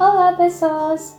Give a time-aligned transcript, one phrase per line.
[0.00, 1.14] Olá, pessoas!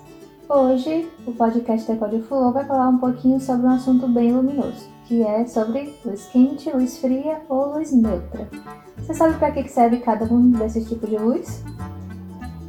[0.49, 5.21] Hoje o podcast Decode Flow vai falar um pouquinho sobre um assunto bem luminoso, que
[5.21, 8.49] é sobre luz quente, luz fria ou luz neutra.
[8.97, 11.63] Você sabe para que serve cada um desses tipos de luz?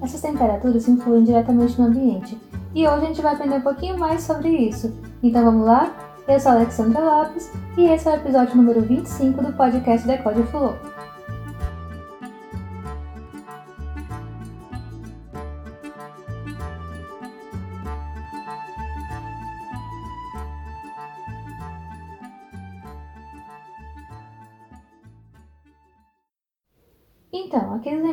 [0.02, 2.38] Essas temperaturas influem diretamente no ambiente
[2.74, 4.92] e hoje a gente vai aprender um pouquinho mais sobre isso.
[5.22, 5.96] Então vamos lá?
[6.28, 10.76] Eu sou Alexandra Lopes e esse é o episódio número 25 do podcast Decode Flow.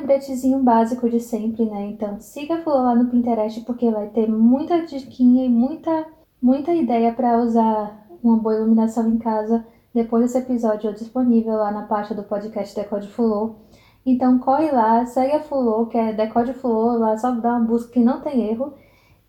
[0.09, 1.85] Aquele lembretezinho básico de sempre, né?
[1.85, 6.07] Então, siga a Flor lá no Pinterest porque vai ter muita diquinha e muita,
[6.41, 9.63] muita ideia para usar uma boa iluminação em casa.
[9.93, 13.57] Depois desse episódio disponível lá na parte do podcast Decode Fulô.
[14.03, 17.91] Então corre lá, segue a Fulô, que é Decode Fulô, lá só dá uma busca
[17.91, 18.73] que não tem erro.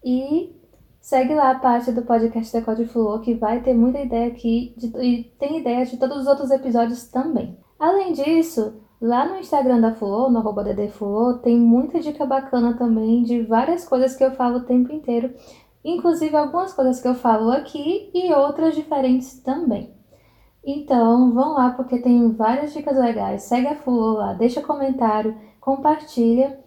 [0.02, 0.56] E
[0.98, 4.86] segue lá a parte do podcast Decode Fulô, que vai ter muita ideia aqui de,
[4.98, 7.58] e tem ideia de todos os outros episódios também.
[7.78, 13.22] Além disso, Lá no Instagram da Fulô, no arroba Fulô, tem muita dica bacana também
[13.22, 15.32] de várias coisas que eu falo o tempo inteiro.
[15.82, 19.94] Inclusive algumas coisas que eu falo aqui e outras diferentes também.
[20.62, 23.44] Então, vão lá porque tem várias dicas legais.
[23.44, 26.60] Segue a Fulô lá, deixa comentário, compartilha,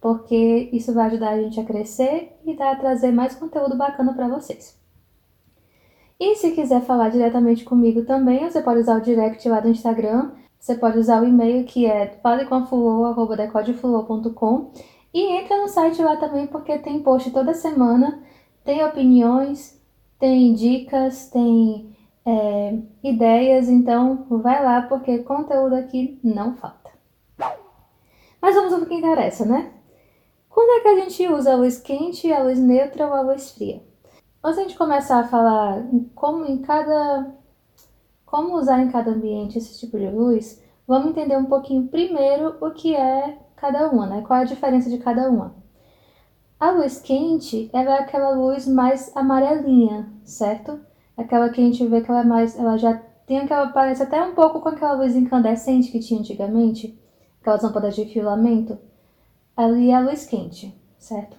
[0.00, 4.28] porque isso vai ajudar a gente a crescer e a trazer mais conteúdo bacana para
[4.28, 4.78] vocês.
[6.20, 10.30] E se quiser falar diretamente comigo também, você pode usar o direct lá do Instagram,
[10.60, 14.72] você pode usar o e-mail que é falecomafulô.com
[15.12, 18.22] e entra no site lá também porque tem post toda semana,
[18.62, 19.80] tem opiniões,
[20.18, 26.90] tem dicas, tem é, ideias, então vai lá porque conteúdo aqui não falta.
[28.40, 29.72] Mas vamos ao que interessa, né?
[30.48, 33.50] Quando é que a gente usa a luz quente, a luz neutra ou a luz
[33.50, 33.82] fria?
[34.42, 37.39] Antes gente começar a falar como em cada
[38.30, 42.70] como usar em cada ambiente esse tipo de luz, vamos entender um pouquinho primeiro o
[42.70, 44.22] que é cada uma, né?
[44.22, 45.56] Qual é a diferença de cada uma.
[46.58, 50.78] A luz quente ela é aquela luz mais amarelinha, certo?
[51.16, 52.94] Aquela que a gente vê que ela é mais, ela já
[53.26, 56.96] tem aquela parece até um pouco com aquela luz incandescente que tinha antigamente,
[57.40, 58.78] aquelas lâmpadas de filamento.
[59.56, 61.36] Ali é a luz quente, certo?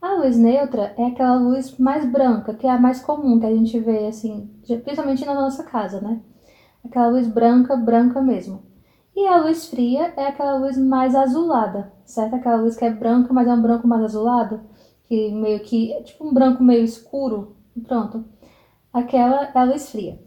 [0.00, 3.54] A luz neutra é aquela luz mais branca, que é a mais comum que a
[3.54, 6.20] gente vê, assim, principalmente na nossa casa, né?
[6.84, 8.62] Aquela luz branca, branca mesmo.
[9.14, 12.36] E a luz fria é aquela luz mais azulada, certo?
[12.36, 14.60] Aquela luz que é branca, mas é um branco mais azulado,
[15.06, 17.56] que meio que, é tipo um branco meio escuro,
[17.86, 18.24] pronto.
[18.92, 20.20] Aquela é a luz fria.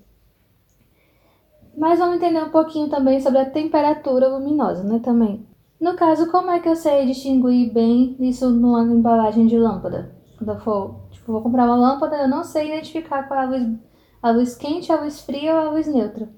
[1.78, 5.48] Mas vamos entender um pouquinho também sobre a temperatura luminosa, né, também.
[5.82, 10.16] No caso, como é que eu sei distinguir bem isso numa embalagem de lâmpada?
[10.38, 13.50] Quando eu for, tipo, vou comprar uma lâmpada, eu não sei identificar qual é a
[13.50, 13.80] luz,
[14.22, 16.30] a luz quente, a luz fria ou a luz neutra.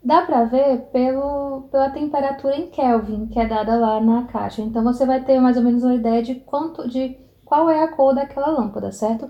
[0.00, 4.62] Dá para ver pelo, pela temperatura em Kelvin, que é dada lá na caixa.
[4.62, 7.88] Então você vai ter mais ou menos uma ideia de quanto de qual é a
[7.88, 9.28] cor daquela lâmpada, certo?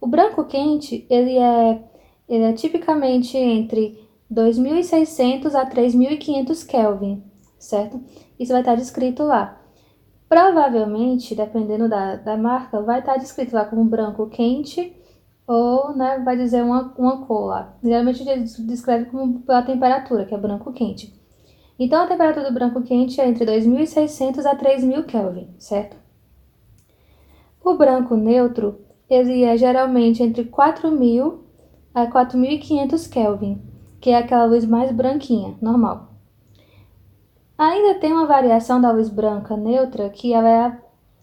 [0.00, 1.84] O branco quente, ele é,
[2.26, 7.22] ele é tipicamente entre 2600 a 3500 Kelvin,
[7.58, 8.00] certo?
[8.38, 9.60] Isso vai estar descrito lá.
[10.28, 14.94] Provavelmente, dependendo da, da marca, vai estar descrito lá como branco quente
[15.46, 17.74] ou né, vai dizer uma, uma cor lá.
[17.82, 21.18] Geralmente a gente descreve como pela temperatura, que é branco quente.
[21.78, 25.96] Então a temperatura do branco quente é entre 2600 a 3000 Kelvin, certo?
[27.64, 31.44] O branco neutro, ele é geralmente entre 4000
[31.94, 33.62] a 4500 Kelvin,
[34.00, 36.17] que é aquela luz mais branquinha, normal.
[37.58, 40.78] Ainda tem uma variação da luz branca neutra, que ela é a,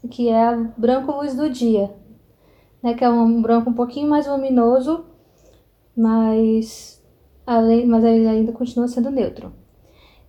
[0.09, 1.95] que é a branco luz do dia,
[2.83, 5.05] né, que é um branco um pouquinho mais luminoso,
[5.95, 7.01] mas,
[7.47, 9.53] além, mas ele ainda continua sendo neutro.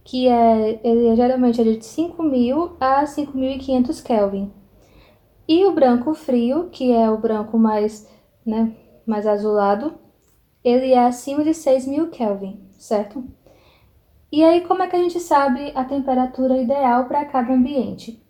[0.05, 4.53] Que é, ele é geralmente é de 5.000 a 5.500 Kelvin.
[5.49, 8.09] E o branco frio, que é o branco mais,
[8.47, 8.72] né,
[9.04, 9.95] mais azulado,
[10.63, 13.25] ele é acima de 6.000 Kelvin, certo?
[14.31, 18.23] E aí, como é que a gente sabe a temperatura ideal para cada ambiente?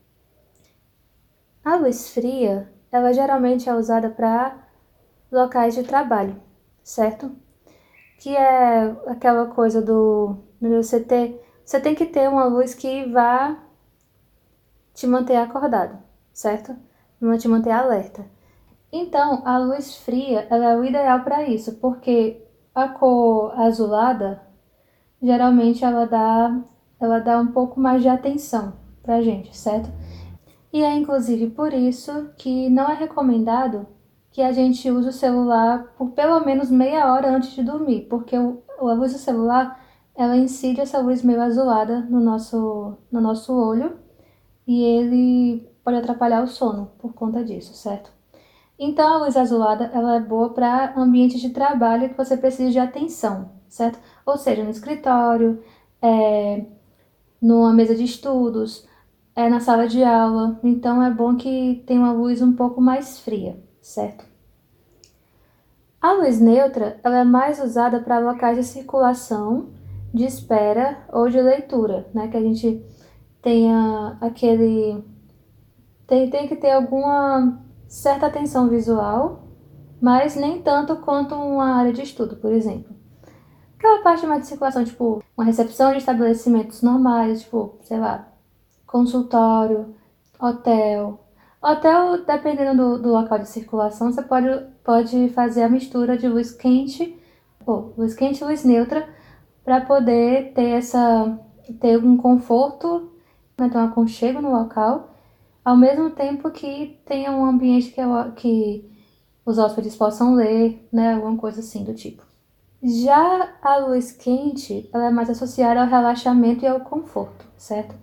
[1.65, 4.57] A luz fria, ela geralmente é usada para
[5.33, 6.41] locais de trabalho,
[6.83, 7.35] certo?
[8.19, 13.59] Que é aquela coisa do você ter, você tem que ter uma luz que vá
[14.95, 15.99] te manter acordado,
[16.33, 16.77] certo?
[17.21, 18.25] Não te manter alerta.
[18.93, 22.43] Então, a luz fria, ela é o ideal para isso, porque
[22.75, 24.46] a cor azulada
[25.23, 26.61] geralmente ela dá,
[27.01, 29.91] ela dá um pouco mais de atenção pra gente, certo?
[30.73, 33.87] E é inclusive por isso que não é recomendado
[34.31, 38.37] que a gente use o celular por pelo menos meia hora antes de dormir, porque
[38.37, 39.81] o, a luz do celular
[40.15, 43.99] ela incide essa luz meio azulada no nosso, no nosso olho
[44.67, 48.11] e ele pode atrapalhar o sono por conta disso, certo?
[48.79, 52.79] Então a luz azulada ela é boa para ambientes de trabalho que você precisa de
[52.79, 53.99] atenção, certo?
[54.27, 55.63] Ou seja, no escritório,
[56.03, 56.67] é,
[57.41, 58.87] numa mesa de estudos,
[59.37, 60.59] é na sala de aula.
[60.65, 64.25] Então é bom que tenha uma luz um pouco mais fria, certo?
[66.01, 69.69] A luz neutra ela é mais usada para locais de circulação,
[70.13, 72.29] de espera ou de leitura, né?
[72.29, 72.85] Que a gente
[73.43, 75.05] tenha aquele
[76.07, 79.43] tem, tem que ter alguma certa atenção visual,
[80.01, 82.96] mas nem tanto quanto uma área de estudo, por exemplo.
[83.79, 88.29] Aquela parte mais de circulação, tipo, uma recepção de estabelecimentos normais, tipo, sei lá,
[88.87, 89.95] consultório,
[90.41, 91.21] hotel.
[91.63, 94.49] Hotel, dependendo do, do local de circulação, você pode,
[94.85, 97.19] pode fazer a mistura de luz quente,
[97.67, 99.09] ou luz quente e luz neutra,
[99.65, 101.39] para poder ter essa
[101.81, 103.11] ter um conforto,
[103.59, 105.11] né, ter um aconchego no local,
[105.65, 108.01] ao mesmo tempo que tenha um ambiente que,
[108.37, 108.91] que
[109.45, 112.26] os hóspedes possam ler, né, alguma coisa assim do tipo.
[112.89, 117.97] Já a luz quente, ela é mais associada ao relaxamento e ao conforto, certo?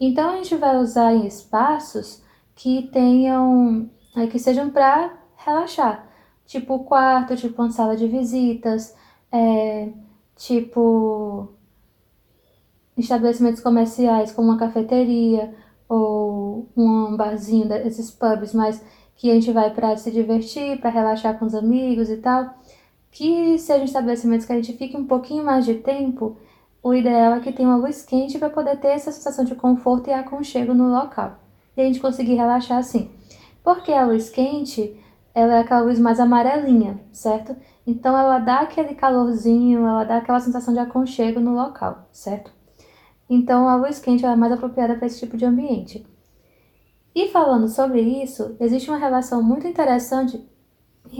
[0.00, 2.20] Então a gente vai usar em espaços
[2.56, 6.08] que tenham, é, que sejam para relaxar,
[6.46, 8.96] tipo quarto, tipo uma sala de visitas,
[9.30, 9.92] é,
[10.34, 11.54] tipo
[12.96, 15.54] estabelecimentos comerciais como uma cafeteria
[15.88, 18.84] ou um barzinho desses pubs, mas
[19.14, 22.52] que a gente vai para se divertir, para relaxar com os amigos e tal
[23.14, 26.36] que sejam estabelecimentos que a gente fique um pouquinho mais de tempo,
[26.82, 30.10] o ideal é que tenha uma luz quente para poder ter essa sensação de conforto
[30.10, 31.38] e aconchego no local.
[31.76, 33.12] E a gente conseguir relaxar assim.
[33.62, 35.00] Porque a luz quente,
[35.32, 37.54] ela é aquela luz mais amarelinha, certo?
[37.86, 42.50] Então ela dá aquele calorzinho, ela dá aquela sensação de aconchego no local, certo?
[43.30, 46.04] Então a luz quente é mais apropriada para esse tipo de ambiente.
[47.14, 50.44] E falando sobre isso, existe uma relação muito interessante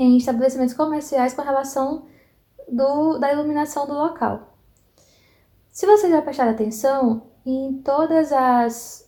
[0.00, 2.06] em estabelecimentos comerciais com relação
[2.68, 4.56] do, da iluminação do local.
[5.70, 9.04] Se você já prestar atenção em todas as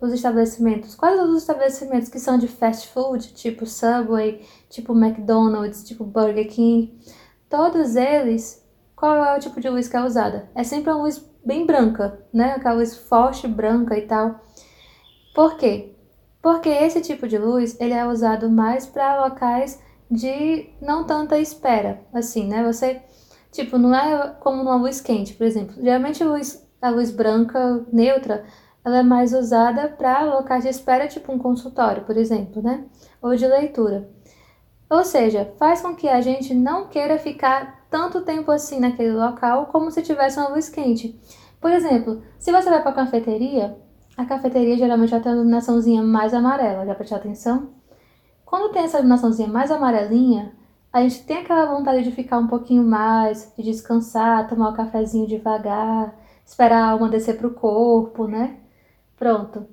[0.00, 6.04] os estabelecimentos, quais os estabelecimentos que são de fast food, tipo Subway, tipo McDonald's, tipo
[6.04, 6.98] Burger King,
[7.50, 8.66] todos eles,
[8.96, 10.48] qual é o tipo de luz que é usada?
[10.54, 12.52] É sempre uma luz bem branca, né?
[12.52, 14.40] Aquela luz forte, branca e tal.
[15.34, 15.94] Por quê?
[16.42, 19.78] Porque esse tipo de luz ele é usado mais para locais
[20.10, 22.64] de não tanta espera, assim, né?
[22.64, 23.00] Você,
[23.52, 25.74] tipo, não é como numa luz quente, por exemplo.
[25.80, 28.44] Geralmente a luz, a luz branca, neutra,
[28.84, 32.84] ela é mais usada para locais de espera, tipo um consultório, por exemplo, né?
[33.22, 34.08] Ou de leitura.
[34.88, 39.66] Ou seja, faz com que a gente não queira ficar tanto tempo assim naquele local
[39.66, 41.20] como se tivesse uma luz quente.
[41.60, 43.76] Por exemplo, se você vai para a cafeteria,
[44.16, 47.79] a cafeteria geralmente já tem uma iluminaçãozinha mais amarela, já prestou atenção?
[48.50, 50.52] Quando tem essa iluminaçãozinha mais amarelinha,
[50.92, 54.74] a gente tem aquela vontade de ficar um pouquinho mais, de descansar, tomar o um
[54.74, 56.12] cafezinho devagar,
[56.44, 58.56] esperar a alma descer para o corpo, né?
[59.16, 59.68] Pronto.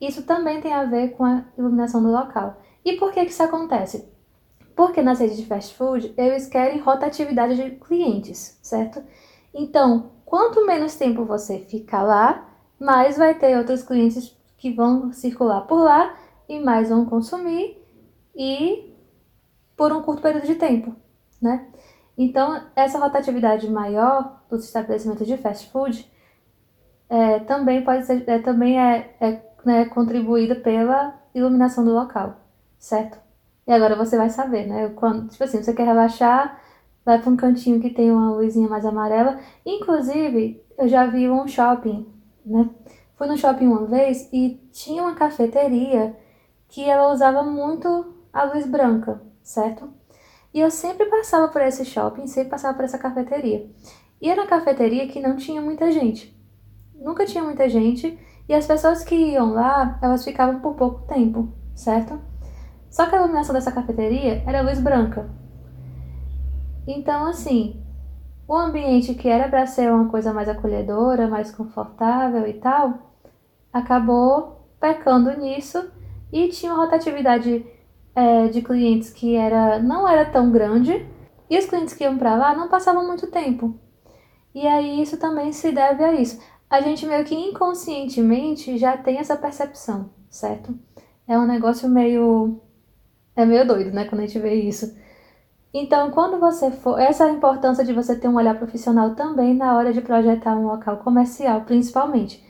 [0.00, 2.60] Isso também tem a ver com a iluminação do local.
[2.84, 4.08] E por que, que isso acontece?
[4.74, 9.00] Porque nas redes de fast food, eles querem rotatividade de clientes, certo?
[9.54, 12.48] Então, quanto menos tempo você ficar lá,
[12.80, 16.16] mais vai ter outros clientes que vão circular por lá
[16.48, 17.77] e mais vão consumir
[18.38, 18.94] e
[19.76, 20.94] por um curto período de tempo,
[21.42, 21.66] né?
[22.16, 26.10] Então, essa rotatividade maior dos estabelecimentos de fast food
[27.08, 32.36] é, também pode ser, é, também é, é né, contribuída pela iluminação do local,
[32.78, 33.18] certo?
[33.66, 34.88] E agora você vai saber, né?
[34.96, 36.60] Quando, tipo assim, você quer relaxar,
[37.04, 39.38] vai para um cantinho que tem uma luzinha mais amarela.
[39.64, 42.06] Inclusive, eu já vi um shopping,
[42.44, 42.70] né?
[43.16, 46.16] Fui no shopping uma vez e tinha uma cafeteria
[46.68, 49.88] que ela usava muito a luz branca, certo?
[50.52, 53.68] E eu sempre passava por esse shopping, sempre passava por essa cafeteria.
[54.20, 56.36] E era uma cafeteria que não tinha muita gente.
[56.94, 58.18] Nunca tinha muita gente.
[58.48, 62.18] E as pessoas que iam lá, elas ficavam por pouco tempo, certo?
[62.90, 65.28] Só que a iluminação dessa cafeteria era luz branca.
[66.86, 67.84] Então, assim,
[68.46, 73.12] o ambiente que era para ser uma coisa mais acolhedora, mais confortável e tal,
[73.70, 75.90] acabou pecando nisso
[76.32, 77.64] e tinha uma rotatividade
[78.18, 81.06] é, de clientes que era, não era tão grande
[81.48, 83.78] e os clientes que iam para lá não passavam muito tempo.
[84.52, 86.40] E aí isso também se deve a isso.
[86.68, 90.76] A gente meio que inconscientemente já tem essa percepção, certo?
[91.28, 92.60] É um negócio meio.
[93.36, 94.04] É meio doido, né?
[94.04, 94.96] Quando a gente vê isso.
[95.72, 96.98] Então, quando você for.
[96.98, 100.56] Essa é a importância de você ter um olhar profissional também na hora de projetar
[100.56, 102.44] um local comercial, principalmente.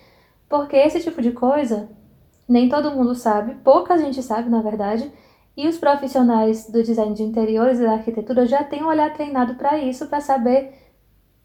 [0.48, 1.90] Porque esse tipo de coisa
[2.48, 5.12] nem todo mundo sabe, pouca gente sabe, na verdade,
[5.58, 9.56] e os profissionais do design de interiores e da arquitetura já têm um olhar treinado
[9.56, 10.72] para isso, para saber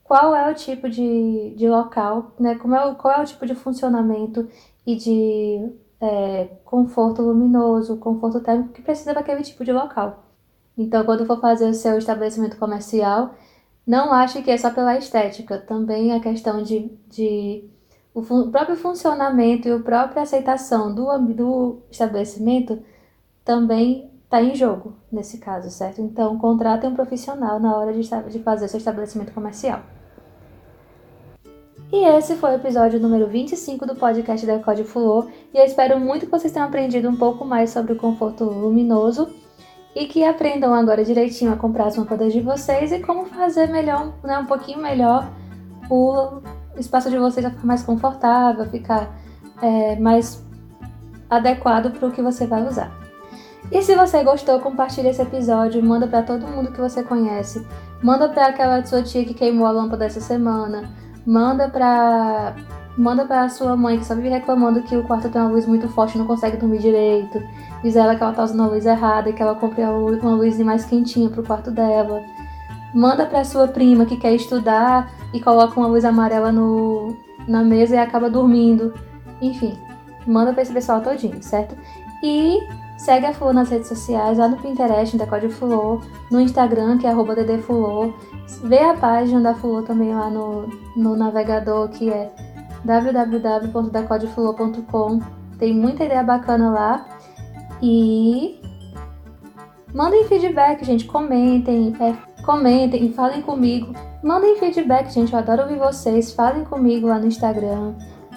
[0.04, 3.56] qual é o tipo de, de local, né, como é qual é o tipo de
[3.56, 4.48] funcionamento
[4.86, 5.68] e de
[6.00, 10.24] é, conforto luminoso, conforto térmico que precisa daquele tipo de local.
[10.78, 13.34] Então, quando for fazer o seu estabelecimento comercial,
[13.86, 17.68] não ache que é só pela estética, também a questão de, de
[18.14, 22.80] o, o próprio funcionamento e a própria aceitação do, do estabelecimento
[23.44, 26.02] também está em jogo nesse caso, certo?
[26.02, 29.82] Então, contrate um profissional na hora de, de fazer seu estabelecimento comercial.
[31.92, 36.00] E esse foi o episódio número 25 do podcast da Code Fluor, e eu espero
[36.00, 39.30] muito que vocês tenham aprendido um pouco mais sobre o conforto luminoso
[39.96, 44.12] e que aprendam agora direitinho a comprar as lâmpadas de vocês e como fazer melhor,
[44.24, 45.30] né, um pouquinho melhor
[45.88, 46.42] o
[46.76, 49.16] espaço de vocês vai ficar mais confortável, ficar
[49.62, 50.44] é, mais
[51.30, 53.03] adequado para o que você vai usar.
[53.72, 57.66] E se você gostou, compartilhe esse episódio, manda para todo mundo que você conhece,
[58.02, 60.90] manda para aquela sua tia que queimou a lâmpada essa semana,
[61.26, 62.56] manda para
[62.96, 65.88] manda para sua mãe que só vive reclamando que o quarto tem uma luz muito
[65.90, 67.42] forte, não consegue dormir direito,
[67.82, 70.60] diz ela que ela tá usando a luz errada e que ela compre uma luz
[70.60, 72.22] mais quentinha pro quarto dela.
[72.94, 77.18] Manda para sua prima que quer estudar e coloca uma luz amarela no,
[77.48, 78.94] na mesa e acaba dormindo.
[79.42, 79.76] Enfim,
[80.28, 81.76] manda para esse pessoal todinho, certo?
[82.24, 82.60] E
[82.98, 86.00] segue a Fulô nas redes sociais, lá no Pinterest, Decode Fulô,
[86.32, 88.14] no Instagram, que é arroba ddfulô.
[88.64, 92.32] Vê a página da Fulô também lá no, no navegador, que é
[92.84, 95.20] www.decodefulô.com.
[95.58, 97.06] Tem muita ideia bacana lá.
[97.82, 98.62] E
[99.94, 105.34] mandem feedback, gente, comentem, é, comentem, falem comigo Mandem feedback, gente.
[105.34, 106.32] Eu adoro ouvir vocês.
[106.32, 107.94] Falem comigo lá no Instagram.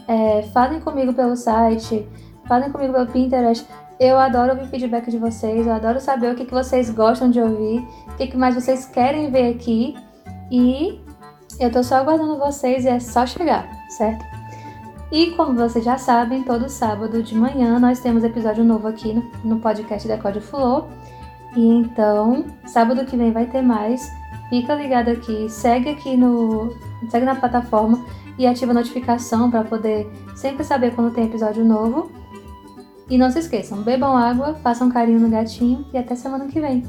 [0.08, 2.08] É, falem comigo pelo site.
[2.48, 3.64] Falem comigo pelo Pinterest.
[3.98, 5.66] Eu adoro ouvir feedback de vocês.
[5.66, 7.86] Eu adoro saber o que, que vocês gostam de ouvir.
[8.08, 9.96] O que, que mais vocês querem ver aqui.
[10.50, 11.00] E
[11.58, 14.24] eu tô só aguardando vocês e é só chegar, certo?
[15.10, 19.22] E como vocês já sabem, todo sábado de manhã nós temos episódio novo aqui no,
[19.44, 20.88] no podcast da Code Flow.
[21.56, 24.10] E então, sábado que vem vai ter mais.
[24.50, 26.76] Fica ligado aqui, segue aqui no.
[27.08, 28.04] segue na plataforma
[28.38, 32.10] e ativa a notificação para poder sempre saber quando tem episódio novo.
[33.08, 36.82] E não se esqueçam, bebam água, façam carinho no gatinho e até semana que vem.